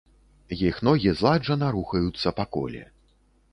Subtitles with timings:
[0.67, 2.83] Іх ногі зладжана рухаюцца па коле.